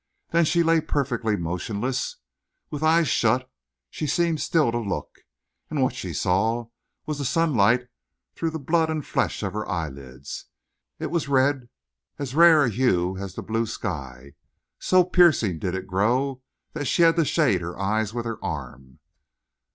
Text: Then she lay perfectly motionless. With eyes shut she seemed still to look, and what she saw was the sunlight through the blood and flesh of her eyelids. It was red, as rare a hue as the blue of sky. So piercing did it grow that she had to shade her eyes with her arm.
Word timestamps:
Then 0.31 0.45
she 0.45 0.63
lay 0.63 0.81
perfectly 0.81 1.37
motionless. 1.37 2.15
With 2.71 2.81
eyes 2.81 3.07
shut 3.07 3.47
she 3.91 4.07
seemed 4.07 4.41
still 4.41 4.71
to 4.71 4.79
look, 4.79 5.19
and 5.69 5.79
what 5.83 5.93
she 5.93 6.11
saw 6.11 6.69
was 7.05 7.19
the 7.19 7.23
sunlight 7.23 7.87
through 8.33 8.49
the 8.49 8.57
blood 8.57 8.89
and 8.89 9.05
flesh 9.05 9.43
of 9.43 9.53
her 9.53 9.69
eyelids. 9.69 10.45
It 10.97 11.11
was 11.11 11.27
red, 11.29 11.69
as 12.17 12.33
rare 12.33 12.63
a 12.63 12.69
hue 12.71 13.15
as 13.17 13.35
the 13.35 13.43
blue 13.43 13.61
of 13.61 13.69
sky. 13.69 14.33
So 14.79 15.03
piercing 15.03 15.59
did 15.59 15.75
it 15.75 15.85
grow 15.85 16.41
that 16.73 16.85
she 16.85 17.03
had 17.03 17.15
to 17.17 17.23
shade 17.23 17.61
her 17.61 17.79
eyes 17.79 18.11
with 18.11 18.25
her 18.25 18.43
arm. 18.43 18.97